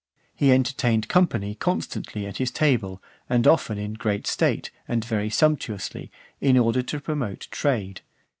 He 0.35 0.51
entertained 0.51 1.07
company 1.09 1.53
constantly 1.53 2.25
at 2.25 2.37
his 2.37 2.49
table, 2.49 3.03
and 3.29 3.45
often 3.45 3.77
in 3.77 3.93
great 3.93 4.25
state 4.25 4.71
and 4.87 5.05
very 5.05 5.29
sumptuously, 5.29 6.09
in 6.39 6.57
order 6.57 6.81
to 6.81 6.99
promote 6.99 7.47
trade. 7.51 8.01